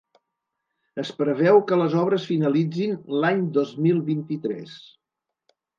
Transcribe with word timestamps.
Es 1.03 1.11
preveu 1.19 1.61
que 1.71 1.77
les 1.81 1.97
obres 2.05 2.27
finalitzin 2.31 2.99
l’any 3.21 3.47
dos 3.61 3.79
mil 3.87 4.05
vint-i-tres. 4.13 4.79